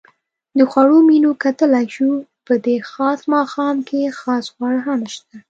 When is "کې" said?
3.87-4.15